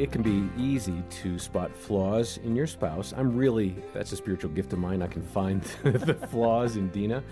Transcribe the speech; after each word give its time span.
it 0.00 0.10
can 0.10 0.22
be 0.22 0.48
easy 0.56 1.02
to 1.10 1.38
spot 1.38 1.76
flaws 1.76 2.38
in 2.38 2.56
your 2.56 2.66
spouse. 2.66 3.12
I'm 3.14 3.36
really, 3.36 3.76
that's 3.92 4.12
a 4.12 4.16
spiritual 4.16 4.50
gift 4.52 4.72
of 4.72 4.78
mine. 4.78 5.02
I 5.02 5.06
can 5.06 5.22
find 5.22 5.60
the 5.82 6.14
flaws 6.30 6.76
in 6.76 6.88
Dena. 6.88 7.22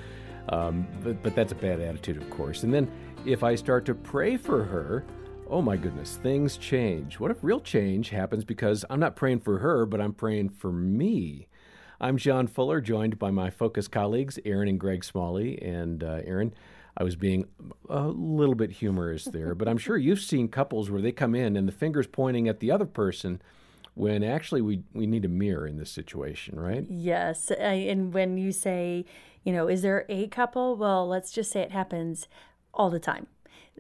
Um, 0.51 0.87
but, 1.03 1.23
but 1.23 1.35
that's 1.35 1.53
a 1.53 1.55
bad 1.55 1.81
attitude, 1.81 2.19
of 2.19 2.29
course. 2.29 2.65
And 2.65 2.75
then 2.75 2.91
if 3.25 3.43
I 3.43 3.55
start 3.55 3.87
to 3.87 3.95
pray 3.95 4.37
for 4.37 4.65
her, 4.65 5.07
oh 5.49 5.63
my 5.63 5.79
goodness, 5.79 6.19
things 6.23 6.59
change. 6.59 7.19
What 7.19 7.31
if 7.31 7.39
real 7.41 7.61
change 7.61 8.11
happens 8.11 8.45
because 8.45 8.85
I'm 8.91 9.01
not 9.01 9.17
praying 9.17 9.41
for 9.41 9.59
her, 9.61 9.87
but 9.87 10.03
I'm 10.03 10.13
praying 10.13 10.51
for 10.51 10.71
me? 10.71 11.49
I'm 12.03 12.19
John 12.19 12.47
Fuller, 12.47 12.83
joined 12.83 13.19
by 13.19 13.31
my 13.31 13.49
focus 13.49 13.89
colleagues, 13.89 14.39
Erin 14.45 14.69
and 14.69 14.79
Greg 14.79 15.05
Smalley. 15.05 15.61
And 15.63 16.05
uh, 16.05 16.21
Erin, 16.23 16.53
I 16.99 17.05
was 17.05 17.15
being 17.15 17.47
a 17.89 18.09
little 18.09 18.57
bit 18.57 18.73
humorous 18.73 19.25
there, 19.25 19.55
but 19.55 19.69
I'm 19.69 19.79
sure 19.79 19.97
you've 19.97 20.21
seen 20.21 20.49
couples 20.49 20.91
where 20.91 21.01
they 21.01 21.13
come 21.13 21.37
in 21.37 21.57
and 21.57 21.69
the 21.69 21.73
finger's 21.73 22.09
pointing 22.09 22.49
at 22.49 22.59
the 22.59 22.73
other 22.73 22.87
person 22.87 23.41
when 23.95 24.25
actually 24.25 24.61
we, 24.63 24.83
we 24.93 25.07
need 25.07 25.25
a 25.25 25.29
mirror 25.29 25.65
in 25.65 25.77
this 25.77 25.93
situation, 25.93 26.59
right? 26.59 26.85
Yes. 26.91 27.53
And 27.53 28.13
when 28.13 28.37
you 28.37 28.51
say, 28.51 29.05
you 29.45 29.53
know, 29.53 29.69
is 29.69 29.83
there 29.83 30.07
a 30.09 30.27
couple? 30.27 30.75
Well, 30.77 31.07
let's 31.07 31.31
just 31.31 31.53
say 31.53 31.61
it 31.61 31.71
happens 31.71 32.27
all 32.75 32.91
the 32.91 32.99
time. 32.99 33.29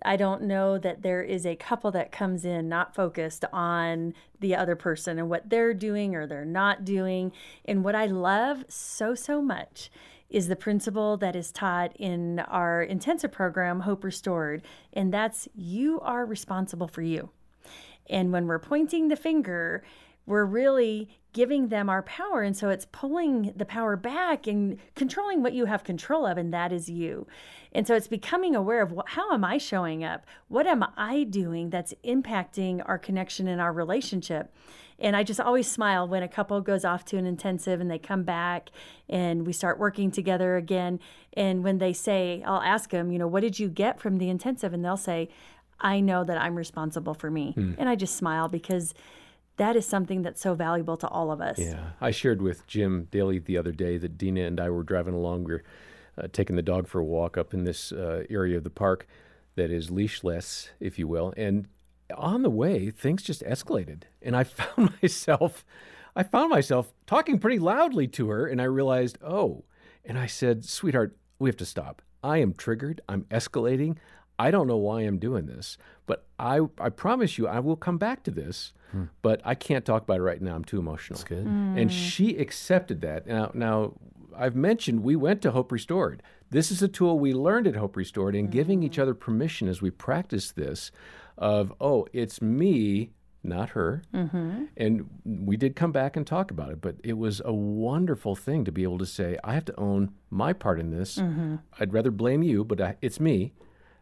I 0.05 0.17
don't 0.17 0.43
know 0.43 0.79
that 0.79 1.03
there 1.03 1.23
is 1.23 1.45
a 1.45 1.57
couple 1.57 1.91
that 1.91 2.13
comes 2.13 2.45
in 2.45 2.69
not 2.69 2.95
focused 2.95 3.45
on 3.53 4.15
the 4.39 4.55
other 4.55 4.77
person 4.77 5.19
and 5.19 5.29
what 5.29 5.51
they're 5.51 5.75
doing 5.75 6.15
or 6.15 6.25
they're 6.25 6.45
not 6.45 6.85
doing. 6.85 7.33
And 7.65 7.83
what 7.83 7.97
I 7.97 8.07
love 8.07 8.65
so, 8.69 9.17
so 9.17 9.43
much 9.43 9.91
is 10.31 10.49
the 10.49 10.57
principle 10.57 11.17
that 11.17 11.35
is 11.35 11.51
taught 11.53 11.97
in 11.97 12.39
our 12.41 12.83
intensive 12.83 13.33
program, 13.33 13.81
Hope 13.81 14.05
Restored, 14.05 14.63
and 14.93 15.13
that's 15.13 15.49
you 15.55 16.01
are 16.01 16.27
responsible 16.27 16.89
for 16.89 17.03
you. 17.03 17.31
And 18.09 18.33
when 18.33 18.47
we're 18.47 18.59
pointing 18.59 19.09
the 19.09 19.17
finger, 19.17 19.83
we're 20.29 20.45
really 20.45 21.09
giving 21.33 21.69
them 21.69 21.89
our 21.89 22.03
power. 22.03 22.43
And 22.43 22.57
so 22.57 22.69
it's 22.69 22.87
pulling 22.93 23.53
the 23.57 23.65
power 23.65 23.97
back 23.97 24.47
and 24.47 24.79
controlling 24.95 25.43
what 25.43 25.53
you 25.53 25.65
have 25.65 25.85
control 25.85 26.27
of, 26.27 26.37
and 26.37 26.53
that 26.53 26.73
is 26.73 26.89
you. 26.89 27.27
And 27.73 27.87
so 27.87 27.95
it's 27.95 28.09
becoming 28.09 28.55
aware 28.55 28.83
of 28.83 28.93
what, 28.93 29.11
how 29.11 29.33
am 29.33 29.45
I 29.45 29.59
showing 29.59 30.05
up? 30.05 30.27
What 30.49 30.67
am 30.67 30.85
I 30.97 31.25
doing 31.25 31.71
that's 31.71 31.95
impacting 32.05 32.83
our 32.87 32.99
connection 32.99 33.49
and 33.49 33.61
our 33.61 33.73
relationship? 33.73 34.53
And 34.99 35.15
I 35.15 35.23
just 35.23 35.41
always 35.41 35.71
smile 35.71 36.09
when 36.09 36.23
a 36.23 36.29
couple 36.29 36.61
goes 36.61 36.85
off 36.85 37.05
to 37.07 37.19
an 37.19 37.27
intensive 37.27 37.81
and 37.81 37.91
they 37.91 37.99
come 37.99 38.25
back 38.25 38.71
and 39.09 39.47
we 39.47 39.53
start 39.53 39.79
working 39.79 40.11
together 40.11 40.57
again. 40.57 40.99
And 41.35 41.63
when 41.63 41.79
they 41.79 41.93
say, 41.93 42.43
I'll 42.45 42.63
ask 42.63 42.91
them, 42.91 43.13
you 43.13 43.19
know, 43.19 43.29
what 43.29 43.43
did 43.43 43.59
you 43.59 43.69
get 43.69 44.01
from 44.01 44.19
the 44.19 44.29
intensive? 44.29 44.73
And 44.75 44.85
they'll 44.85 44.97
say, 44.97 45.29
I 45.79 46.01
know 46.01 46.25
that 46.25 46.37
I'm 46.37 46.57
responsible 46.57 47.15
for 47.15 47.31
me. 47.31 47.55
Mm. 47.57 47.77
And 47.79 47.89
I 47.89 47.95
just 47.95 48.17
smile 48.17 48.49
because 48.49 48.93
that 49.59 49.77
is 49.77 49.87
something 49.87 50.23
that's 50.23 50.41
so 50.41 50.55
valuable 50.55 50.97
to 50.97 51.09
all 51.09 51.31
of 51.31 51.41
us. 51.41 51.59
Yeah. 51.59 51.91
I 52.01 52.11
shared 52.11 52.41
with 52.41 52.67
Jim 52.67 53.09
Daly 53.11 53.39
the 53.39 53.59
other 53.59 53.73
day 53.73 53.99
that 53.99 54.17
Dena 54.17 54.43
and 54.43 54.59
I 54.59 54.71
were 54.71 54.83
driving 54.83 55.15
along. 55.15 55.45
We 55.45 55.55
are 55.55 55.65
uh, 56.17 56.29
taking 56.33 56.57
the 56.57 56.63
dog 56.63 56.89
for 56.89 57.01
a 57.01 57.05
walk 57.05 57.37
up 57.37 57.53
in 57.53 57.65
this 57.65 57.93
uh, 57.93 58.25
area 58.31 58.57
of 58.57 58.65
the 58.65 58.71
park 58.71 59.07
that 59.57 59.71
is 59.71 59.91
leashless, 59.91 60.71
if 60.81 60.99
you 60.99 61.07
will. 61.07 61.35
And 61.37 61.69
on 62.17 62.43
the 62.43 62.51
way, 62.51 62.91
things 62.91 63.23
just 63.23 63.43
escalated. 63.43 64.05
And 64.23 64.37
I 64.37 64.45
found 64.45 64.95
myself, 65.03 65.65
I 66.17 66.23
found 66.23 66.51
myself 66.51 66.93
talking 67.07 67.39
pretty 67.39 67.59
loudly 67.59 68.07
to 68.09 68.29
her. 68.31 68.47
And 68.47 68.61
I 68.61 68.65
realized, 68.65 69.19
oh, 69.23 69.65
and 70.05 70.19
I 70.19 70.27
said, 70.27 70.65
sweetheart, 70.65 71.17
we 71.39 71.49
have 71.49 71.57
to 71.59 71.67
stop. 71.67 72.03
I 72.23 72.39
am 72.39 72.55
triggered. 72.55 73.01
I'm 73.09 73.25
escalating. 73.25 73.97
I 74.39 74.51
don't 74.51 74.67
know 74.67 74.77
why 74.77 75.03
I'm 75.03 75.19
doing 75.19 75.47
this, 75.47 75.79
but 76.07 76.27
I, 76.39 76.61
I 76.79 76.91
promise 76.91 77.39
you 77.39 77.49
I 77.49 77.59
will 77.59 77.77
come 77.77 77.99
back 77.99 78.23
to 78.25 78.31
this, 78.31 78.73
hmm. 78.93 79.05
but 79.23 79.41
I 79.45 79.55
can't 79.55 79.85
talk 79.85 80.03
about 80.03 80.19
it 80.19 80.23
right 80.23 80.41
now. 80.41 80.55
I'm 80.55 80.65
too 80.65 80.79
emotional. 80.79 81.19
That's 81.19 81.29
good. 81.29 81.47
Mm. 81.47 81.81
And 81.81 81.93
she 81.93 82.37
accepted 82.37 83.01
that. 83.01 83.27
Now, 83.27 83.51
now 83.53 83.95
I've 84.37 84.55
mentioned 84.55 85.03
we 85.03 85.17
went 85.17 85.43
to 85.43 85.51
Hope 85.51 85.73
Restored. 85.73 86.23
This 86.51 86.71
is 86.71 86.83
a 86.83 86.89
tool 86.89 87.19
we 87.19 87.35
learned 87.35 87.67
at 87.67 87.77
Hope 87.77 87.97
Restored, 87.97 88.35
and 88.35 88.49
mm. 88.49 88.53
giving 88.53 88.83
each 88.83 88.99
other 88.99 89.15
permission 89.15 89.69
as 89.69 89.83
we 89.83 89.91
practice 89.91 90.53
this 90.53 90.93
of, 91.37 91.73
oh, 91.81 92.07
it's 92.13 92.41
me, 92.41 93.11
not 93.43 93.71
her. 93.71 94.03
Mm-hmm. 94.15 94.65
And 94.77 95.09
we 95.25 95.57
did 95.57 95.77
come 95.77 95.93
back 95.93 96.17
and 96.17 96.27
talk 96.27 96.51
about 96.51 96.71
it, 96.71 96.81
but 96.81 96.97
it 97.03 97.19
was 97.19 97.41
a 97.45 97.53
wonderful 97.53 98.35
thing 98.35 98.65
to 98.65 98.73
be 98.73 98.83
able 98.83 98.99
to 98.99 99.07
say, 99.07 99.37
I 99.43 99.55
have 99.55 99.65
to 99.67 99.79
own 99.79 100.13
my 100.31 100.53
part 100.53 100.81
in 100.81 100.91
this. 100.91 101.17
Mm-hmm. 101.17 101.57
I'd 101.79 101.93
rather 101.93 102.11
blame 102.11 102.43
you, 102.43 102.65
but 102.65 102.81
I, 102.81 102.97
it's 103.01 103.21
me. 103.21 103.53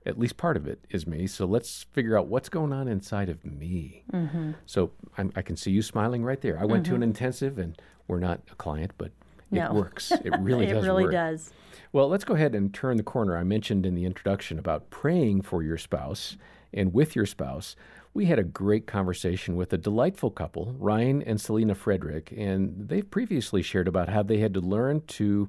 At 0.06 0.18
least 0.18 0.36
part 0.36 0.56
of 0.56 0.66
it 0.68 0.84
is 0.90 1.06
me. 1.06 1.26
So 1.26 1.44
let's 1.46 1.82
figure 1.92 2.16
out 2.16 2.28
what's 2.28 2.48
going 2.48 2.72
on 2.72 2.86
inside 2.88 3.28
of 3.28 3.44
me. 3.44 4.04
Mm-hmm. 4.12 4.52
So 4.64 4.92
I'm, 5.18 5.32
i 5.34 5.42
can 5.42 5.56
see 5.56 5.72
you 5.72 5.82
smiling 5.82 6.22
right 6.24 6.40
there. 6.40 6.58
I 6.58 6.64
went 6.64 6.86
to 6.86 6.92
an 6.94 7.00
Mm-hmm. 7.00 7.02
intensive, 7.10 7.58
and 7.58 7.76
we're 8.06 8.20
not 8.20 8.40
a 8.52 8.54
client, 8.54 8.92
but 8.96 9.10
it 9.52 9.72
works. 9.72 10.12
It 10.12 10.32
really 10.40 10.66
it 10.66 10.74
does 10.74 10.84
really 10.86 11.04
work. 11.04 11.12
does. 11.12 11.50
Well, 11.92 12.08
let's 12.08 12.24
go 12.24 12.34
ahead 12.34 12.54
and 12.54 12.72
turn 12.72 12.96
the 12.96 13.02
corner. 13.02 13.36
I 13.36 13.42
mentioned 13.44 13.84
in 13.84 13.94
the 13.94 14.04
introduction 14.04 14.58
about 14.58 14.90
praying 14.90 15.42
for 15.42 15.62
your 15.62 15.78
spouse 15.78 16.36
and 16.72 16.92
with 16.94 17.16
your 17.16 17.26
spouse. 17.26 17.74
We 18.14 18.26
had 18.26 18.38
a 18.38 18.44
great 18.44 18.86
conversation 18.86 19.56
with 19.56 19.72
a 19.72 19.78
delightful 19.78 20.30
couple, 20.30 20.74
Ryan 20.78 21.22
and 21.22 21.40
Selena 21.40 21.74
Frederick, 21.74 22.32
and 22.36 22.88
they've 22.88 23.08
previously 23.10 23.62
shared 23.62 23.88
about 23.88 24.08
how 24.08 24.22
they 24.22 24.38
had 24.38 24.54
to 24.54 24.60
learn 24.60 25.02
to, 25.08 25.48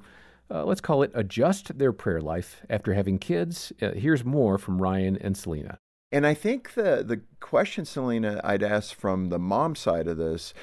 uh, 0.49 0.63
let's 0.63 0.81
call 0.81 1.03
it, 1.03 1.11
adjust 1.13 1.77
their 1.77 1.91
prayer 1.91 2.21
life 2.21 2.61
after 2.69 2.93
having 2.93 3.19
kids. 3.19 3.73
Uh, 3.81 3.91
here's 3.91 4.23
more 4.23 4.57
from 4.57 4.81
Ryan 4.81 5.17
and 5.17 5.37
Selena. 5.37 5.79
And 6.11 6.25
I 6.25 6.33
think 6.33 6.73
the 6.73 7.03
the 7.05 7.21
question, 7.39 7.83
Selena, 7.83 8.39
I'd 8.43 8.63
ask 8.63 8.95
from 8.95 9.29
the 9.29 9.39
mom 9.39 9.75
side 9.75 10.07
of 10.07 10.17
this, 10.17 10.53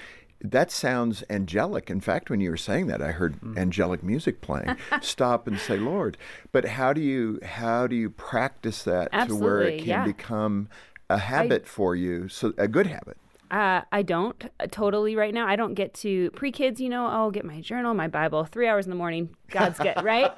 that 0.40 0.70
sounds 0.70 1.22
angelic. 1.28 1.90
In 1.90 2.00
fact, 2.00 2.30
when 2.30 2.40
you 2.40 2.50
were 2.50 2.56
saying 2.56 2.86
that, 2.86 3.02
I 3.02 3.12
heard 3.12 3.38
angelic 3.56 4.02
music 4.02 4.40
playing. 4.40 4.76
Stop 5.02 5.46
and 5.46 5.58
say, 5.58 5.76
Lord. 5.76 6.16
But 6.52 6.64
how 6.64 6.92
do 6.92 7.00
you 7.00 7.40
how 7.42 7.86
do 7.86 7.96
you 7.96 8.10
practice 8.10 8.82
that 8.84 9.12
to 9.28 9.34
where 9.34 9.62
it 9.62 9.78
can 9.78 9.88
yeah. 9.88 10.04
become 10.04 10.68
a 11.10 11.18
habit 11.18 11.66
for 11.66 11.94
you, 11.94 12.28
so 12.28 12.52
a 12.56 12.68
good 12.68 12.86
habit? 12.86 13.18
Uh, 13.50 13.82
I 13.92 14.02
don't 14.02 14.42
uh, 14.58 14.66
totally 14.70 15.16
right 15.16 15.32
now. 15.32 15.46
I 15.46 15.54
don't 15.56 15.74
get 15.74 15.94
to 15.94 16.30
pre 16.30 16.50
kids, 16.50 16.80
you 16.80 16.88
know, 16.88 17.06
I'll 17.06 17.30
get 17.30 17.44
my 17.44 17.60
journal, 17.60 17.94
my 17.94 18.08
Bible, 18.08 18.44
three 18.44 18.66
hours 18.66 18.86
in 18.86 18.90
the 18.90 18.96
morning. 18.96 19.30
God's 19.48 19.78
good, 19.78 19.94
right? 20.02 20.32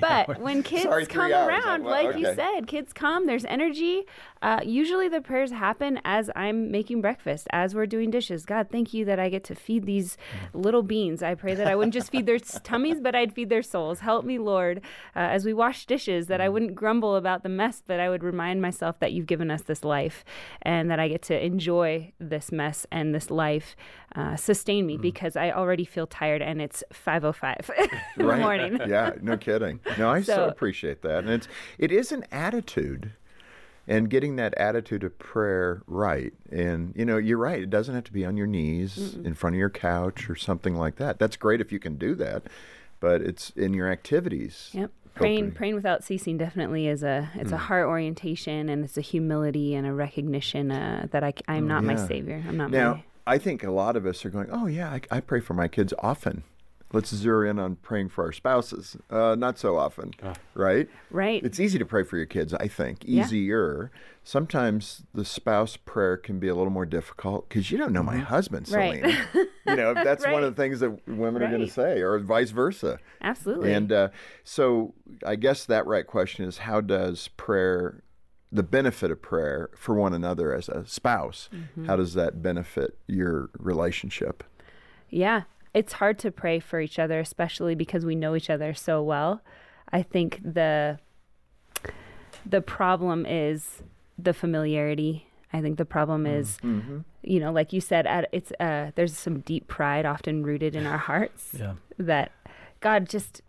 but 0.00 0.40
when 0.40 0.62
kids 0.62 0.84
Sorry, 0.84 1.06
come 1.06 1.32
hours. 1.32 1.48
around, 1.48 1.84
Well, 1.84 2.04
like 2.04 2.16
you 2.18 2.26
said, 2.34 2.66
kids 2.66 2.92
come, 2.92 3.26
there's 3.26 3.44
energy. 3.46 4.04
Uh, 4.42 4.60
usually 4.62 5.08
the 5.08 5.22
prayers 5.22 5.50
happen 5.50 5.98
as 6.04 6.30
I'm 6.36 6.70
making 6.70 7.00
breakfast, 7.00 7.48
as 7.50 7.74
we're 7.74 7.86
doing 7.86 8.10
dishes. 8.10 8.44
God, 8.44 8.68
thank 8.70 8.92
you 8.92 9.04
that 9.06 9.18
I 9.18 9.30
get 9.30 9.42
to 9.44 9.54
feed 9.54 9.86
these 9.86 10.16
little 10.52 10.82
beings. 10.82 11.22
I 11.22 11.34
pray 11.34 11.54
that 11.54 11.66
I 11.66 11.74
wouldn't 11.74 11.94
just 11.94 12.10
feed 12.10 12.26
their 12.26 12.38
tummies, 12.62 13.00
but 13.00 13.14
I'd 13.14 13.32
feed 13.32 13.48
their 13.48 13.62
souls. 13.62 14.00
Help 14.00 14.24
me, 14.24 14.38
Lord, 14.38 14.78
uh, 15.16 15.20
as 15.20 15.44
we 15.46 15.54
wash 15.54 15.86
dishes, 15.86 16.26
that 16.26 16.40
I 16.42 16.48
wouldn't 16.50 16.74
grumble 16.74 17.16
about 17.16 17.42
the 17.42 17.48
mess, 17.48 17.82
but 17.84 17.98
I 17.98 18.10
would 18.10 18.22
remind 18.22 18.60
myself 18.60 18.98
that 19.00 19.12
you've 19.12 19.26
given 19.26 19.50
us 19.50 19.62
this 19.62 19.82
life 19.82 20.24
and 20.62 20.90
that 20.90 21.00
I 21.00 21.08
get 21.08 21.22
to 21.22 21.44
enjoy 21.44 22.12
this 22.20 22.43
mess 22.52 22.86
and 22.90 23.14
this 23.14 23.30
life. 23.30 23.76
Uh, 24.14 24.36
sustain 24.36 24.86
me 24.86 24.96
because 24.96 25.36
I 25.36 25.50
already 25.50 25.84
feel 25.84 26.06
tired 26.06 26.42
and 26.42 26.60
it's 26.62 26.82
5:05 26.92 27.70
in 28.18 28.26
the 28.26 28.36
morning. 28.36 28.78
yeah, 28.86 29.12
no 29.20 29.36
kidding. 29.36 29.80
No, 29.98 30.10
I 30.10 30.22
so, 30.22 30.34
So- 30.34 30.48
appreciate 30.48 31.02
that. 31.02 31.18
And 31.18 31.30
it's 31.30 31.48
it 31.78 31.90
is 31.92 32.12
an 32.12 32.24
attitude. 32.30 33.12
And 33.86 34.08
getting 34.08 34.36
that 34.36 34.54
attitude 34.54 35.04
of 35.04 35.18
prayer 35.18 35.82
right. 35.86 36.32
And 36.50 36.94
you 36.96 37.04
know, 37.04 37.18
you're 37.18 37.36
right. 37.36 37.60
It 37.60 37.68
doesn't 37.68 37.94
have 37.94 38.04
to 38.04 38.12
be 38.14 38.24
on 38.24 38.34
your 38.34 38.46
knees 38.46 39.14
in 39.22 39.34
front 39.34 39.56
of 39.56 39.58
your 39.60 39.68
couch 39.68 40.30
or 40.30 40.36
something 40.36 40.74
like 40.74 40.96
that. 40.96 41.18
That's 41.18 41.36
great 41.36 41.60
if 41.60 41.70
you 41.70 41.78
can 41.78 41.96
do 41.96 42.14
that. 42.14 42.44
But 42.98 43.20
it's 43.20 43.50
in 43.50 43.74
your 43.74 43.90
activities. 43.92 44.70
Yep. 44.72 44.90
Praying, 45.14 45.36
Opening. 45.38 45.52
praying 45.52 45.74
without 45.76 46.02
ceasing 46.02 46.36
definitely 46.36 46.88
is 46.88 47.02
a 47.04 47.30
it's 47.36 47.52
a 47.52 47.56
heart 47.56 47.86
orientation 47.86 48.68
and 48.68 48.84
it's 48.84 48.98
a 48.98 49.00
humility 49.00 49.74
and 49.74 49.86
a 49.86 49.92
recognition 49.92 50.72
uh, 50.72 51.06
that 51.12 51.22
I 51.22 51.32
I'm 51.46 51.68
not 51.68 51.84
my 51.84 51.94
savior. 51.94 52.42
I'm 52.48 52.56
not 52.56 52.70
Now, 52.70 52.94
my 52.94 53.04
I 53.26 53.38
think 53.38 53.62
a 53.64 53.70
lot 53.70 53.96
of 53.96 54.06
us 54.06 54.24
are 54.24 54.30
going, 54.30 54.48
oh, 54.50 54.66
yeah, 54.66 54.90
I, 54.90 55.00
I 55.10 55.20
pray 55.20 55.40
for 55.40 55.54
my 55.54 55.68
kids 55.68 55.94
often. 55.98 56.44
Let's 56.92 57.12
zero 57.12 57.48
in 57.48 57.58
on 57.58 57.76
praying 57.76 58.10
for 58.10 58.24
our 58.24 58.32
spouses. 58.32 58.96
Uh, 59.10 59.34
not 59.34 59.58
so 59.58 59.76
often, 59.76 60.14
right? 60.54 60.88
right. 61.10 61.42
It's 61.42 61.58
easy 61.58 61.78
to 61.78 61.86
pray 61.86 62.04
for 62.04 62.16
your 62.16 62.26
kids, 62.26 62.54
I 62.54 62.68
think. 62.68 62.98
Yeah. 63.04 63.24
Easier. 63.24 63.90
Sometimes 64.22 65.02
the 65.12 65.24
spouse 65.24 65.76
prayer 65.76 66.16
can 66.16 66.38
be 66.38 66.46
a 66.46 66.54
little 66.54 66.72
more 66.72 66.86
difficult 66.86 67.48
because 67.48 67.70
you 67.72 67.78
don't 67.78 67.92
know 67.92 68.02
my 68.04 68.18
husband, 68.18 68.70
Right. 68.70 69.00
Selena. 69.02 69.26
you 69.66 69.76
know, 69.76 69.94
that's 70.04 70.24
one 70.26 70.42
of 70.44 70.54
the 70.54 70.62
things 70.62 70.80
that 70.80 71.06
women 71.08 71.42
are 71.42 71.48
going 71.48 71.60
to 71.60 71.70
say, 71.70 72.00
or 72.00 72.18
vice 72.18 72.50
versa. 72.50 72.98
Absolutely. 73.20 73.72
And 73.72 73.90
uh, 73.92 74.08
so 74.42 74.94
I 75.26 75.36
guess 75.36 75.64
that 75.66 75.86
right 75.86 76.06
question 76.06 76.44
is 76.44 76.58
how 76.58 76.80
does 76.80 77.28
prayer, 77.36 78.02
the 78.52 78.62
benefit 78.62 79.10
of 79.10 79.20
prayer 79.22 79.70
for 79.76 79.94
one 79.94 80.12
another 80.14 80.54
as 80.54 80.68
a 80.68 80.86
spouse, 80.86 81.48
Mm-hmm. 81.52 81.86
how 81.86 81.96
does 81.96 82.14
that 82.14 82.42
benefit 82.42 82.98
your 83.06 83.50
relationship? 83.58 84.44
Yeah, 85.10 85.42
it's 85.72 85.94
hard 85.94 86.18
to 86.20 86.30
pray 86.30 86.60
for 86.60 86.80
each 86.80 86.98
other, 86.98 87.18
especially 87.20 87.74
because 87.74 88.04
we 88.04 88.14
know 88.14 88.34
each 88.36 88.50
other 88.50 88.74
so 88.74 89.02
well. 89.02 89.40
I 89.92 90.02
think 90.02 90.40
the 90.44 90.98
the 92.46 92.60
problem 92.60 93.24
is 93.26 93.82
the 94.18 94.32
familiarity. 94.34 95.26
I 95.52 95.60
think 95.60 95.78
the 95.78 95.84
problem 95.84 96.26
is 96.26 96.58
you 97.26 97.40
know, 97.40 97.52
like 97.52 97.72
you 97.72 97.80
said, 97.80 98.06
at, 98.06 98.28
it's 98.32 98.52
uh, 98.60 98.90
there's 98.94 99.16
some 99.16 99.40
deep 99.40 99.66
pride 99.68 100.06
often 100.06 100.42
rooted 100.42 100.76
in 100.76 100.86
our 100.86 100.98
hearts 100.98 101.50
Yeah. 101.58 101.74
that 101.98 102.32
God 102.80 103.08
just 103.08 103.40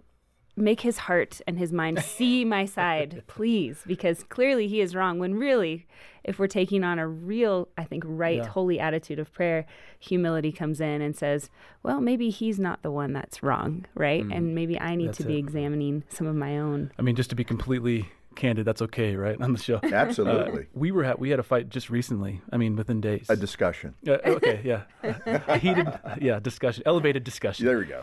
make 0.58 0.80
his 0.82 1.00
heart 1.00 1.42
and 1.46 1.60
his 1.60 1.74
mind 1.74 2.00
see 2.04 2.46
my 2.46 2.64
side, 2.66 3.24
please, 3.28 3.84
because 3.86 4.24
clearly 4.24 4.68
he 4.70 4.80
is 4.80 4.96
wrong. 4.96 5.20
When 5.20 5.36
really, 5.36 5.86
if 6.24 6.40
we're 6.40 6.48
taking 6.48 6.82
on 6.84 6.98
a 6.98 7.06
real, 7.08 7.68
I 7.78 7.84
think, 7.84 8.04
right, 8.08 8.38
Yeah. 8.38 8.48
holy 8.48 8.80
attitude 8.80 9.20
of 9.20 9.34
prayer, 9.34 9.66
humility 10.00 10.54
comes 10.54 10.80
in 10.80 11.02
and 11.02 11.14
says, 11.16 11.50
well, 11.84 12.00
maybe 12.00 12.30
he's 12.30 12.58
not 12.58 12.84
the 12.84 12.92
one 12.92 13.12
that's 13.12 13.44
wrong, 13.44 13.86
right? 13.96 14.24
And 14.24 14.56
maybe 14.56 14.80
I 14.80 14.96
need 14.96 15.10
That's 15.10 15.18
to 15.18 15.24
be 15.26 15.36
it. 15.36 15.40
examining 15.40 16.04
some 16.10 16.26
of 16.28 16.36
my 16.38 16.58
own. 16.58 16.92
I 16.98 17.02
mean, 17.02 17.16
just 17.18 17.30
to 17.32 17.36
be 17.36 17.44
competely 17.44 18.10
candid, 18.36 18.66
that's 18.66 18.82
okay, 18.84 19.16
right? 19.16 19.40
On 19.42 19.54
the 19.54 19.60
show. 19.60 19.80
Absolutely. 19.84 20.68
we 20.74 20.92
were 20.92 21.04
ha- 21.06 21.16
we 21.18 21.30
had 21.30 21.40
a 21.40 21.44
fight 21.44 21.70
just 21.70 21.90
recently. 21.90 22.42
I 22.52 22.58
mean, 22.58 22.76
within 22.76 23.02
days. 23.02 23.28
a 23.30 23.36
discussion. 23.36 23.96
Uh, 24.08 24.18
okay, 24.26 24.62
yeah, 24.64 24.84
a 25.48 25.58
heated, 25.58 25.88
yeah, 26.22 26.40
discussion, 26.40 26.84
elevated 26.86 27.24
discussion. 27.24 27.66
There 27.66 27.78
we 27.78 27.86
go. 27.86 28.02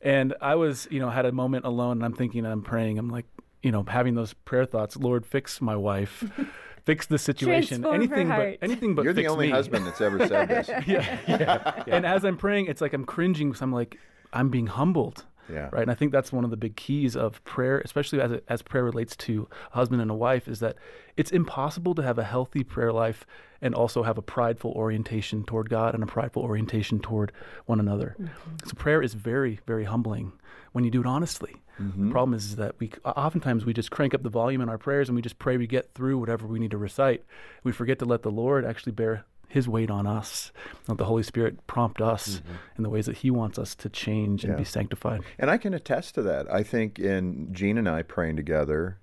And 0.00 0.34
I 0.40 0.56
was, 0.56 0.88
you 0.90 0.98
know, 0.98 1.10
had 1.10 1.26
a 1.26 1.32
moment 1.32 1.64
alone, 1.64 1.98
and 1.98 2.04
I'm 2.04 2.14
thinking, 2.14 2.44
I'm 2.44 2.62
praying, 2.62 2.98
I'm 2.98 3.08
like, 3.08 3.26
you 3.62 3.70
know, 3.70 3.84
having 3.86 4.14
those 4.14 4.32
prayer 4.34 4.64
thoughts. 4.64 4.96
Lord, 4.96 5.24
fix 5.24 5.60
my 5.60 5.76
wife, 5.76 6.24
fix 6.84 7.06
the 7.06 7.18
situation. 7.18 7.82
Transform 7.82 7.94
her 7.94 7.94
anything 7.94 8.28
but 8.28 8.34
heart. 8.34 8.58
anything 8.62 8.94
but 8.96 9.04
You're 9.04 9.12
the 9.14 9.28
only 9.28 9.46
me. 9.46 9.52
husband 9.52 9.86
that's 9.86 10.00
ever 10.00 10.26
said 10.26 10.48
this. 10.48 10.68
yeah, 10.86 11.18
yeah. 11.28 11.82
And 11.86 12.04
as 12.04 12.24
I'm 12.24 12.36
praying, 12.36 12.66
it's 12.66 12.80
like 12.80 12.92
I'm 12.92 13.04
cringing 13.04 13.50
because 13.50 13.62
I'm 13.62 13.72
like, 13.72 13.96
I'm 14.32 14.48
being 14.48 14.66
humbled. 14.66 15.24
Yeah. 15.48 15.68
Right. 15.72 15.82
And 15.82 15.90
I 15.90 15.94
think 15.94 16.12
that's 16.12 16.32
one 16.32 16.44
of 16.44 16.50
the 16.50 16.56
big 16.56 16.76
keys 16.76 17.16
of 17.16 17.42
prayer, 17.44 17.80
especially 17.84 18.20
as 18.20 18.32
it, 18.32 18.44
as 18.48 18.62
prayer 18.62 18.84
relates 18.84 19.16
to 19.16 19.48
a 19.72 19.76
husband 19.76 20.00
and 20.00 20.10
a 20.10 20.14
wife, 20.14 20.48
is 20.48 20.60
that 20.60 20.76
it's 21.16 21.30
impossible 21.30 21.94
to 21.96 22.02
have 22.02 22.18
a 22.18 22.24
healthy 22.24 22.62
prayer 22.62 22.92
life 22.92 23.26
and 23.60 23.74
also 23.74 24.02
have 24.02 24.18
a 24.18 24.22
prideful 24.22 24.72
orientation 24.72 25.44
toward 25.44 25.70
God 25.70 25.94
and 25.94 26.02
a 26.02 26.06
prideful 26.06 26.42
orientation 26.42 27.00
toward 27.00 27.32
one 27.66 27.80
another. 27.80 28.16
Mm-hmm. 28.20 28.56
So 28.66 28.74
prayer 28.74 29.02
is 29.02 29.14
very, 29.14 29.60
very 29.66 29.84
humbling 29.84 30.32
when 30.72 30.84
you 30.84 30.90
do 30.90 31.00
it 31.00 31.06
honestly. 31.06 31.56
The 31.78 31.84
mm-hmm. 31.84 32.10
problem 32.12 32.34
is, 32.34 32.44
is 32.44 32.56
that 32.56 32.74
we 32.78 32.92
oftentimes 33.04 33.64
we 33.64 33.72
just 33.72 33.90
crank 33.90 34.14
up 34.14 34.22
the 34.22 34.28
volume 34.28 34.60
in 34.60 34.68
our 34.68 34.78
prayers 34.78 35.08
and 35.08 35.16
we 35.16 35.22
just 35.22 35.38
pray 35.38 35.56
we 35.56 35.66
get 35.66 35.94
through 35.94 36.18
whatever 36.18 36.46
we 36.46 36.58
need 36.58 36.70
to 36.72 36.78
recite. 36.78 37.24
We 37.64 37.72
forget 37.72 37.98
to 38.00 38.04
let 38.04 38.22
the 38.22 38.30
Lord 38.30 38.64
actually 38.64 38.92
bear 38.92 39.24
his 39.52 39.68
weight 39.68 39.90
on 39.90 40.06
us. 40.06 40.50
Let 40.88 40.96
the 40.96 41.04
Holy 41.04 41.22
Spirit 41.22 41.66
prompt 41.66 42.00
us 42.00 42.36
mm-hmm. 42.36 42.52
in 42.78 42.82
the 42.82 42.88
ways 42.88 43.04
that 43.04 43.18
he 43.18 43.30
wants 43.30 43.58
us 43.58 43.74
to 43.76 43.90
change 43.90 44.44
and 44.44 44.54
Yeah. 44.54 44.58
be 44.58 44.64
sanctified. 44.64 45.20
And 45.38 45.50
I 45.50 45.58
can 45.58 45.74
attest 45.74 46.14
to 46.14 46.22
that. 46.22 46.50
I 46.50 46.62
think 46.62 46.98
in 46.98 47.52
Gene 47.52 47.76
and 47.76 47.86
I 47.88 48.02
praying 48.02 48.36
together, 48.36 48.98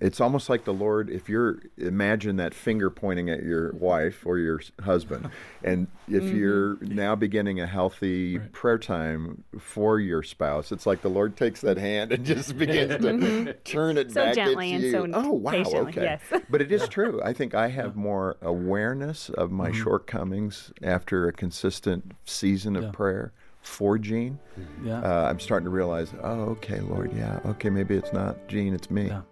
it's 0.00 0.20
almost 0.20 0.50
like 0.50 0.64
the 0.64 0.74
Lord, 0.74 1.08
if 1.08 1.28
you're, 1.28 1.60
imagine 1.78 2.36
that 2.36 2.52
finger 2.52 2.90
pointing 2.90 3.30
at 3.30 3.42
your 3.42 3.72
wife 3.72 4.26
or 4.26 4.38
your 4.38 4.60
husband. 4.82 5.30
And 5.62 5.86
if 6.08 6.24
you're 6.24 6.76
now 6.82 7.14
beginning 7.16 7.58
a 7.58 7.66
healthy 7.66 8.38
prayer 8.38 8.76
time 8.76 9.44
for 9.58 9.98
your 9.98 10.22
spouse, 10.22 10.72
it's 10.72 10.84
like 10.84 11.00
the 11.00 11.08
Lord 11.08 11.38
takes 11.38 11.62
that 11.62 11.78
hand 11.78 12.12
and 12.12 12.22
just 12.26 12.58
begins 12.58 13.00
to 13.00 13.54
turn 13.64 13.96
it 13.96 14.12
So 14.12 14.26
back 14.26 14.34
gently 14.34 14.72
at 14.72 14.74
and 14.74 14.84
you. 14.84 14.90
so 14.90 15.06
oh, 15.14 15.30
wow. 15.32 15.52
patiently, 15.52 15.92
Okay. 15.92 16.02
yes. 16.02 16.42
but 16.50 16.60
it 16.60 16.70
is 16.70 16.86
true. 16.88 17.18
I 17.24 17.32
think 17.32 17.54
I 17.54 17.68
have 17.68 17.96
more 17.96 18.36
awareness 18.42 19.30
of 19.30 19.50
my 19.50 19.70
Mm-hmm. 19.70 19.82
shortcomings 19.82 20.70
after 20.82 21.26
a 21.28 21.32
consistent 21.32 22.12
season 22.26 22.76
of 22.76 22.82
Yeah. 22.84 22.90
prayer 22.90 23.32
for 23.62 23.96
Gene 23.96 24.38
Yeah. 24.84 25.00
uh, 25.00 25.30
I'm 25.30 25.40
starting 25.40 25.64
to 25.64 25.70
realize, 25.70 26.12
oh, 26.22 26.50
okay, 26.56 26.80
Lord, 26.80 27.10
yeah, 27.16 27.40
okay, 27.46 27.70
maybe 27.70 27.94
it's 27.96 28.12
not 28.12 28.36
Gene, 28.48 28.74
it's 28.74 28.90
me. 28.90 29.06
Yeah. 29.06 29.22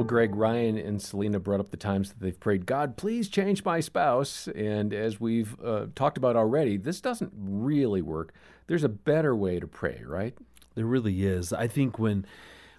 Well, 0.00 0.06
Greg, 0.06 0.34
Ryan, 0.34 0.78
and 0.78 1.02
Selena 1.02 1.38
brought 1.38 1.60
up 1.60 1.70
the 1.70 1.76
times 1.76 2.08
that 2.08 2.20
they've 2.20 2.40
prayed, 2.40 2.64
God, 2.64 2.96
please 2.96 3.28
change 3.28 3.66
my 3.66 3.80
spouse. 3.80 4.48
And 4.54 4.94
as 4.94 5.20
we've 5.20 5.54
uh, 5.62 5.88
talked 5.94 6.16
about 6.16 6.36
already, 6.36 6.78
this 6.78 7.02
doesn't 7.02 7.30
really 7.36 8.00
work. 8.00 8.32
There's 8.66 8.82
a 8.82 8.88
better 8.88 9.36
way 9.36 9.60
to 9.60 9.66
pray, 9.66 10.00
right? 10.06 10.34
There 10.74 10.86
really 10.86 11.26
is. 11.26 11.52
I 11.52 11.66
think 11.68 11.98
when 11.98 12.24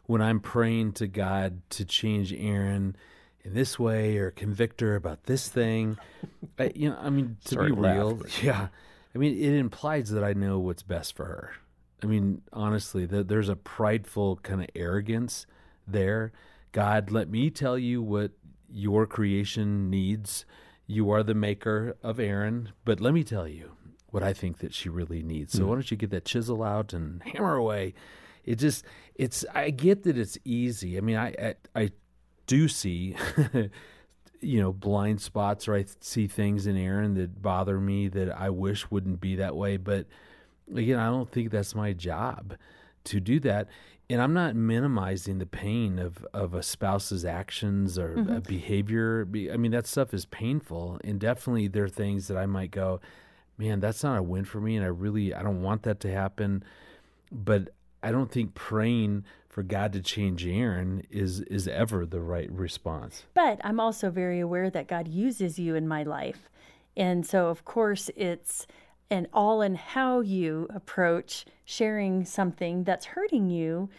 when 0.08 0.20
I'm 0.20 0.40
praying 0.40 0.94
to 0.94 1.06
God 1.06 1.62
to 1.72 1.86
change 1.86 2.34
Erin 2.34 2.96
in 3.44 3.54
this 3.54 3.78
way 3.78 4.18
or 4.18 4.32
convict 4.32 4.82
her 4.82 4.96
about 4.96 5.26
this 5.26 5.48
thing, 5.48 6.00
I, 6.58 6.72
you 6.74 6.90
know, 6.90 6.98
I 7.00 7.12
mean, 7.12 7.38
to 7.46 7.54
Sorry 7.54 7.70
be 7.70 7.76
to 7.76 7.82
laugh, 7.82 7.98
real, 7.98 8.16
but- 8.16 8.44
yeah. 8.44 8.70
I 9.14 9.18
mean, 9.20 9.38
it 9.38 9.54
implies 9.60 10.10
that 10.10 10.24
I 10.24 10.34
know 10.34 10.58
what's 10.58 10.82
best 10.82 11.16
for 11.16 11.26
her. 11.26 11.52
I 12.02 12.08
mean, 12.08 12.42
honestly, 12.52 13.06
that 13.06 13.28
there's 13.28 13.50
a 13.50 13.56
prideful 13.56 14.38
kind 14.38 14.62
of 14.62 14.70
arrogance 14.76 15.46
there. 15.88 16.32
God, 16.72 17.12
let 17.12 17.30
me 17.30 17.50
tell 17.50 17.78
you 17.78 18.02
what 18.02 18.32
your 18.70 19.06
creation 19.06 19.90
needs. 19.90 20.46
You 20.88 21.10
are 21.12 21.24
the 21.24 21.34
maker 21.34 21.96
of 22.02 22.20
Erin, 22.20 22.70
but 22.86 23.00
let 23.00 23.14
me 23.14 23.24
tell 23.24 23.48
you 23.48 23.72
what 24.10 24.24
I 24.24 24.34
think 24.34 24.60
that 24.60 24.74
she 24.74 24.90
really 24.90 25.22
needs. 25.22 25.54
So 25.54 25.64
hmm. 25.64 25.70
why 25.70 25.76
don't 25.76 25.92
you 25.92 25.98
get 25.98 26.12
that 26.12 26.26
chisel 26.26 26.64
out 26.64 26.94
and 26.94 27.22
hammer 27.24 27.56
away? 27.56 27.94
It 28.44 28.56
just, 28.56 28.86
it's. 29.16 29.46
I 29.54 29.70
get 29.70 30.04
that 30.04 30.18
it's 30.18 30.38
easy. 30.44 30.98
I 30.98 31.02
mean, 31.02 31.16
I, 31.16 31.28
I, 31.28 31.56
I 31.76 31.92
do 32.48 32.68
see, 32.68 33.16
you 34.42 34.60
know, 34.60 34.74
blind 34.74 35.22
spots, 35.22 35.68
or 35.68 35.76
I 35.76 35.86
see 36.00 36.28
things 36.28 36.66
in 36.66 36.76
Erin 36.76 37.14
that 37.16 37.42
bother 37.42 37.80
me 37.80 38.08
that 38.08 38.32
I 38.32 38.50
wish 38.50 38.90
wouldn't 38.90 39.22
be 39.22 39.36
that 39.36 39.56
way. 39.56 39.78
But 39.78 40.08
again, 40.76 40.98
I 40.98 41.06
don't 41.06 41.30
think 41.30 41.52
that's 41.52 41.76
my 41.76 41.94
job 41.94 42.56
to 43.06 43.19
do 43.19 43.39
that. 43.42 43.68
And 44.09 44.21
I'm 44.21 44.33
not 44.33 44.56
minimizing 44.56 45.39
the 45.39 45.45
pain 45.45 45.98
of, 45.98 46.25
of 46.33 46.53
a 46.53 46.62
spouse's 46.62 47.24
actions 47.24 47.98
or 47.98 48.15
mm-hmm. 48.15 48.33
a 48.33 48.42
behavior. 48.42 49.25
I 49.51 49.56
mean, 49.57 49.71
that 49.71 49.88
stuff 49.88 50.13
is 50.13 50.25
painful. 50.25 51.00
And 51.03 51.19
definitely 51.19 51.69
there 51.69 51.86
are 51.86 51.89
things 51.89 52.27
that 52.27 52.38
I 52.38 52.45
might 52.45 52.71
go, 52.71 53.00
man, 53.57 53.80
that's 53.80 54.03
not 54.03 54.18
a 54.18 54.24
win 54.24 54.44
for 54.44 54.59
me. 54.59 54.75
And 54.75 54.83
I 54.83 54.89
really, 54.89 55.33
I 55.33 55.42
don't 55.44 55.62
want 55.62 55.83
that 55.83 56.01
to 56.01 56.12
happen. 56.12 56.63
But 57.31 57.69
I 58.03 58.12
don't 58.12 58.30
think 58.30 58.53
praying 58.53 59.24
for 59.48 59.63
God 59.63 59.94
to 59.94 60.01
change 60.01 60.45
Erin 60.45 61.06
is, 61.09 61.42
is 61.42 61.68
ever 61.68 62.06
the 62.06 62.21
right 62.21 62.51
response. 62.51 63.24
But 63.33 63.62
I'm 63.63 63.80
also 63.80 64.09
very 64.09 64.39
aware 64.42 64.69
that 64.69 64.88
God 64.88 65.07
uses 65.07 65.57
you 65.57 65.75
in 65.75 65.88
my 65.88 66.03
life. 66.03 66.50
And 66.98 67.25
so, 67.25 67.48
of 67.48 67.63
course, 67.63 68.09
it's 68.18 68.68
an 69.12 69.28
all 69.34 69.62
in 69.62 69.75
how 69.75 70.22
you 70.22 70.68
approach 70.74 71.46
sharing 71.66 72.25
something 72.25 72.84
that's 72.86 73.06
hurting 73.06 73.50
you 73.50 73.90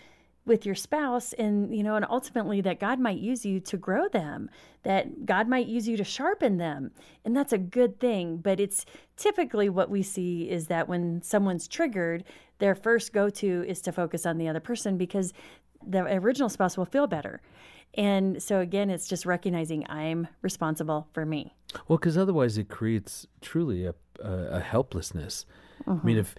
with 0.44 0.66
your 0.66 0.74
spouse 0.74 1.32
and 1.34 1.74
you 1.76 1.82
know 1.84 1.94
and 1.94 2.04
ultimately 2.10 2.60
that 2.60 2.80
God 2.80 2.98
might 2.98 3.18
use 3.18 3.46
you 3.46 3.60
to 3.60 3.76
grow 3.76 4.08
them 4.08 4.50
that 4.82 5.24
God 5.24 5.46
might 5.46 5.68
use 5.68 5.86
you 5.86 5.96
to 5.96 6.02
sharpen 6.02 6.56
them. 6.56 6.90
And 7.24 7.36
that's 7.36 7.52
a 7.52 7.58
good 7.58 8.00
thing 8.00 8.38
but 8.38 8.58
it's 8.58 8.84
typically 9.16 9.68
what 9.68 9.90
we 9.90 10.02
see 10.02 10.50
is 10.50 10.66
that 10.66 10.88
when 10.88 11.22
someone's 11.22 11.68
triggered 11.68 12.24
their 12.58 12.74
first 12.74 13.12
go 13.12 13.30
to 13.30 13.64
is 13.68 13.80
to 13.82 13.92
focus 13.92 14.26
on 14.26 14.38
the 14.38 14.48
other 14.48 14.60
person 14.60 14.96
because 14.96 15.32
the 15.86 16.02
original 16.04 16.48
spouse 16.48 16.76
will 16.76 16.84
feel 16.84 17.06
better. 17.06 17.40
And 17.94 18.42
so 18.42 18.60
again 18.60 18.90
it's 18.90 19.06
just 19.06 19.26
recognizing 19.26 19.86
I'm 19.88 20.26
responsible 20.40 21.06
for 21.12 21.24
me. 21.24 21.54
Well, 21.86 21.98
because 21.98 22.18
otherwise 22.18 22.58
it 22.58 22.68
creates 22.68 23.26
truly 23.40 23.86
a, 23.86 23.94
a, 24.20 24.56
a 24.56 24.60
helplessness. 24.60 25.46
I 25.86 25.94
mean, 26.04 26.18
uh-huh. 26.18 26.20
if 26.20 26.34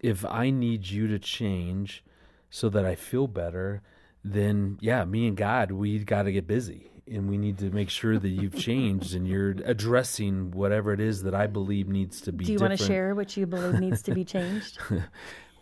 if 0.00 0.24
I 0.26 0.50
need 0.50 0.88
you 0.88 1.08
to 1.08 1.18
change 1.18 2.04
so 2.50 2.68
that 2.68 2.84
I 2.84 2.94
feel 2.94 3.26
better, 3.26 3.82
then 4.22 4.78
yeah, 4.80 5.04
me 5.04 5.26
and 5.26 5.36
God, 5.36 5.70
we 5.70 5.98
got 6.00 6.22
to 6.22 6.32
get 6.32 6.46
busy, 6.46 6.90
and 7.10 7.28
we 7.28 7.38
need 7.38 7.58
to 7.58 7.70
make 7.70 7.90
sure 7.90 8.18
that 8.18 8.28
you've 8.28 8.54
changed 8.54 9.14
and 9.14 9.26
you're 9.26 9.56
addressing 9.64 10.50
whatever 10.50 10.92
it 10.92 11.00
is 11.00 11.22
that 11.22 11.34
I 11.34 11.46
believe 11.46 11.88
needs 11.88 12.20
to 12.22 12.32
be. 12.32 12.44
do 12.44 12.52
you 12.52 12.58
want 12.58 12.78
to 12.78 12.84
share 12.84 13.14
what 13.14 13.36
you 13.36 13.46
believe 13.46 13.80
needs 13.80 14.02
to 14.02 14.14
be 14.14 14.24
changed 14.24 14.78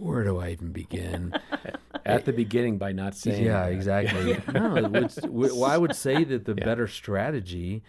Where 0.02 0.24
do 0.24 0.40
I 0.40 0.50
even 0.50 0.72
begin? 0.72 1.32
At 2.04 2.24
the 2.24 2.32
beginning 2.32 2.76
by 2.78 2.90
not 2.90 3.14
saying. 3.14 3.44
Yeah, 3.44 3.66
that. 3.66 3.72
exactly. 3.72 4.36
no, 4.52 4.90
it's, 4.94 5.20
well, 5.22 5.64
I 5.64 5.76
would 5.76 5.94
say 5.94 6.24
that 6.24 6.44
the 6.44 6.56
better 6.56 6.88
strategy 6.88 7.84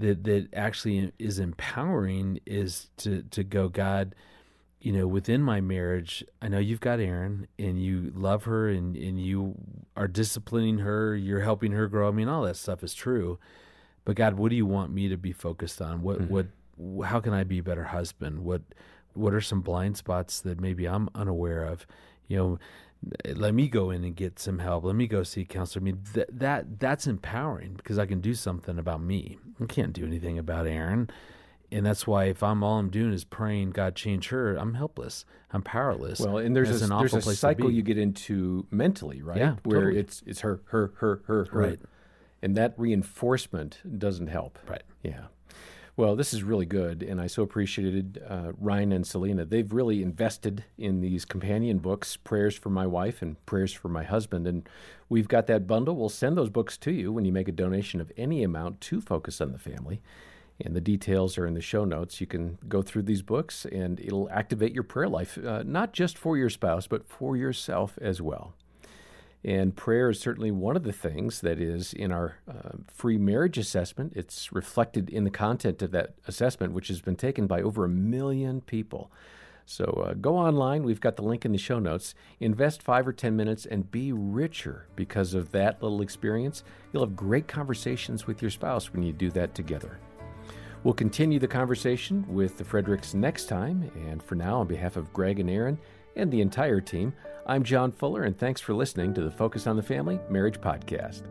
that 0.00 0.24
that 0.24 0.48
actually 0.52 1.12
is 1.18 1.38
empowering 1.38 2.40
is 2.46 2.88
to 2.98 3.22
to 3.30 3.44
go, 3.44 3.68
God, 3.68 4.14
you 4.80 4.92
know, 4.92 5.06
within 5.06 5.42
my 5.42 5.60
marriage, 5.60 6.24
I 6.40 6.48
know 6.48 6.58
you've 6.58 6.80
got 6.80 7.00
Erin 7.00 7.46
and 7.58 7.82
you 7.82 8.12
love 8.14 8.44
her 8.44 8.68
and 8.68 8.96
and 8.96 9.20
you 9.20 9.54
are 9.96 10.08
disciplining 10.08 10.78
her, 10.78 11.14
you're 11.14 11.40
helping 11.42 11.72
her 11.72 11.86
grow. 11.86 12.08
I 12.08 12.12
mean, 12.12 12.28
all 12.28 12.42
that 12.42 12.56
stuff 12.56 12.82
is 12.82 12.94
true. 12.94 13.38
But 14.04 14.16
God, 14.16 14.34
what 14.34 14.50
do 14.50 14.56
you 14.56 14.66
want 14.66 14.92
me 14.92 15.08
to 15.08 15.16
be 15.16 15.32
focused 15.32 15.80
on? 15.82 16.02
What 16.02 16.18
mm-hmm. 16.20 16.32
what 16.32 17.06
how 17.06 17.20
can 17.20 17.34
I 17.34 17.44
be 17.44 17.58
a 17.58 17.62
better 17.62 17.84
husband? 17.84 18.40
What 18.40 18.62
what 19.12 19.34
are 19.34 19.40
some 19.40 19.60
blind 19.60 19.96
spots 19.96 20.40
that 20.40 20.60
maybe 20.60 20.86
I'm 20.86 21.08
unaware 21.14 21.64
of? 21.64 21.86
You 22.26 22.36
know, 22.36 22.58
let 23.34 23.54
me 23.54 23.68
go 23.68 23.90
in 23.90 24.04
and 24.04 24.14
get 24.14 24.38
some 24.38 24.58
help. 24.58 24.84
Let 24.84 24.94
me 24.94 25.06
go 25.06 25.22
see 25.22 25.42
a 25.42 25.44
counselor. 25.44 25.82
I 25.82 25.84
mean, 25.84 26.02
th- 26.12 26.28
that 26.30 26.78
that's 26.78 27.06
empowering 27.06 27.74
because 27.74 27.98
I 27.98 28.06
can 28.06 28.20
do 28.20 28.34
something 28.34 28.78
about 28.78 29.00
me. 29.00 29.38
I 29.60 29.64
can't 29.66 29.92
do 29.92 30.04
anything 30.04 30.38
about 30.38 30.66
Erin, 30.66 31.08
and 31.72 31.86
that's 31.86 32.06
why 32.06 32.24
if 32.24 32.42
I'm 32.42 32.62
all 32.62 32.78
I'm 32.78 32.90
doing 32.90 33.12
is 33.12 33.24
praying 33.24 33.70
God 33.70 33.94
change 33.94 34.28
her, 34.28 34.56
I'm 34.56 34.74
helpless. 34.74 35.24
I'm 35.52 35.62
powerless. 35.62 36.20
Well, 36.20 36.38
and 36.38 36.54
there's 36.54 36.68
That's 36.68 36.82
a, 36.82 36.84
an 36.92 36.98
there's 36.98 37.14
awful 37.14 37.30
a 37.30 37.34
cycle 37.34 37.70
you 37.70 37.82
get 37.82 37.98
into 37.98 38.66
mentally, 38.70 39.22
right? 39.22 39.38
Yeah, 39.38 39.56
Where 39.64 39.80
totally. 39.80 39.98
it's 40.00 40.22
it's 40.26 40.40
her, 40.40 40.60
her, 40.66 40.92
her, 40.98 41.22
her, 41.26 41.44
her. 41.46 41.58
Right. 41.58 41.80
And 42.42 42.56
that 42.56 42.74
reinforcement 42.78 43.80
doesn't 43.98 44.28
help. 44.28 44.58
Right. 44.68 44.82
Yeah. 45.02 45.24
Well, 45.96 46.16
this 46.16 46.32
is 46.32 46.42
really 46.42 46.66
good, 46.66 47.02
and 47.02 47.20
I 47.20 47.26
so 47.26 47.42
appreciated 47.42 48.22
uh, 48.26 48.52
Ryan 48.58 48.92
and 48.92 49.06
Selena. 49.06 49.44
They've 49.44 49.70
really 49.70 50.02
invested 50.02 50.64
in 50.78 51.00
these 51.00 51.24
companion 51.24 51.78
books, 51.78 52.16
Prayers 52.16 52.56
for 52.56 52.70
My 52.70 52.86
Wife 52.86 53.22
and 53.22 53.44
Prayers 53.44 53.72
for 53.72 53.88
My 53.88 54.04
Husband. 54.04 54.46
And 54.46 54.68
we've 55.08 55.28
got 55.28 55.46
that 55.48 55.66
bundle. 55.66 55.96
We'll 55.96 56.08
send 56.08 56.38
those 56.38 56.48
books 56.48 56.78
to 56.78 56.92
you 56.92 57.12
when 57.12 57.24
you 57.24 57.32
make 57.32 57.48
a 57.48 57.52
donation 57.52 58.00
of 58.00 58.12
any 58.16 58.42
amount 58.42 58.80
to 58.82 59.00
Focus 59.00 59.40
on 59.40 59.52
the 59.52 59.58
Family. 59.58 60.00
And 60.60 60.76
the 60.76 60.80
details 60.80 61.36
are 61.36 61.46
in 61.46 61.54
the 61.54 61.60
show 61.60 61.84
notes. 61.84 62.20
You 62.20 62.26
can 62.26 62.58
go 62.68 62.82
through 62.82 63.02
these 63.02 63.22
books, 63.22 63.66
and 63.66 63.98
it'll 63.98 64.30
activate 64.30 64.72
your 64.72 64.84
prayer 64.84 65.08
life, 65.08 65.38
uh, 65.38 65.64
not 65.66 65.92
just 65.92 66.16
for 66.16 66.36
your 66.36 66.50
spouse, 66.50 66.86
but 66.86 67.08
for 67.08 67.36
yourself 67.36 67.98
as 68.00 68.22
well. 68.22 68.54
And 69.42 69.74
prayer 69.74 70.10
is 70.10 70.20
certainly 70.20 70.50
one 70.50 70.76
of 70.76 70.82
the 70.82 70.92
things 70.92 71.40
that 71.40 71.58
is 71.58 71.94
in 71.94 72.12
our 72.12 72.36
uh, 72.46 72.72
free 72.86 73.16
marriage 73.16 73.56
assessment. 73.56 74.12
It's 74.14 74.52
reflected 74.52 75.08
in 75.08 75.24
the 75.24 75.30
content 75.30 75.80
of 75.80 75.92
that 75.92 76.14
assessment, 76.26 76.74
which 76.74 76.88
has 76.88 77.00
been 77.00 77.16
taken 77.16 77.46
by 77.46 77.62
over 77.62 77.84
a 77.84 77.88
million 77.88 78.60
people. 78.60 79.10
So 79.64 80.04
uh, 80.06 80.14
go 80.14 80.36
online. 80.36 80.82
We've 80.82 81.00
got 81.00 81.16
the 81.16 81.22
link 81.22 81.44
in 81.44 81.52
the 81.52 81.58
show 81.58 81.78
notes. 81.78 82.14
Invest 82.40 82.82
five 82.82 83.06
or 83.06 83.12
10 83.12 83.34
minutes 83.34 83.66
and 83.66 83.90
be 83.90 84.12
richer 84.12 84.88
because 84.96 85.32
of 85.32 85.52
that 85.52 85.82
little 85.82 86.02
experience. 86.02 86.64
You'll 86.92 87.06
have 87.06 87.16
great 87.16 87.48
conversations 87.48 88.26
with 88.26 88.42
your 88.42 88.50
spouse 88.50 88.92
when 88.92 89.02
you 89.02 89.12
do 89.12 89.30
that 89.30 89.54
together. 89.54 90.00
We'll 90.82 90.94
continue 90.94 91.38
the 91.38 91.46
conversation 91.46 92.24
with 92.28 92.58
the 92.58 92.64
Fredericks 92.64 93.14
next 93.14 93.46
time. 93.46 93.90
And 94.08 94.22
for 94.22 94.34
now, 94.34 94.60
on 94.60 94.66
behalf 94.66 94.96
of 94.96 95.12
Greg 95.12 95.38
and 95.38 95.48
Erin 95.48 95.78
and 96.16 96.30
the 96.30 96.40
entire 96.40 96.80
team, 96.80 97.12
I'm 97.50 97.64
John 97.64 97.90
Fuller, 97.90 98.22
and 98.22 98.38
thanks 98.38 98.60
for 98.60 98.74
listening 98.74 99.12
to 99.14 99.22
the 99.22 99.30
Focus 99.32 99.66
on 99.66 99.74
the 99.74 99.82
Family 99.82 100.20
Marriage 100.28 100.60
Podcast. 100.60 101.22